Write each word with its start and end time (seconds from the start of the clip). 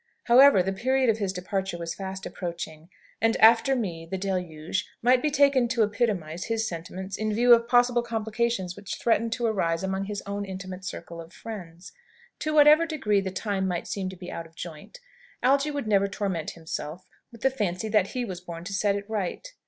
However, 0.23 0.63
the 0.63 0.73
period 0.73 1.11
of 1.11 1.19
his 1.19 1.31
departure 1.31 1.77
was 1.77 1.93
fast 1.93 2.25
approaching, 2.25 2.89
and, 3.21 3.37
"after 3.37 3.75
me, 3.75 4.03
the 4.07 4.17
deluge," 4.17 4.89
might 5.03 5.21
be 5.21 5.29
taken 5.29 5.67
to 5.67 5.83
epitomise 5.83 6.45
his 6.45 6.67
sentiments 6.67 7.17
in 7.17 7.31
view 7.31 7.53
of 7.53 7.67
possible 7.67 8.01
complications 8.01 8.75
which 8.75 8.95
threatened 8.95 9.31
to 9.33 9.45
arise 9.45 9.83
among 9.83 10.05
his 10.05 10.23
own 10.25 10.43
intimate 10.43 10.83
circle 10.83 11.21
of 11.21 11.31
friends. 11.33 11.91
To 12.39 12.51
whatever 12.51 12.87
degree 12.87 13.21
the 13.21 13.29
time 13.29 13.67
might 13.67 13.85
seem 13.85 14.09
to 14.09 14.15
be 14.17 14.31
out 14.31 14.47
of 14.47 14.55
joint, 14.55 14.99
Algy 15.43 15.69
would 15.69 15.85
never 15.85 16.07
torment 16.07 16.53
himself 16.57 17.05
with 17.31 17.41
the 17.41 17.51
fancy 17.51 17.87
that 17.87 18.07
he 18.07 18.25
was 18.25 18.41
born 18.41 18.63
to 18.63 18.73
set 18.73 18.95
it 18.95 19.07
right. 19.07 19.49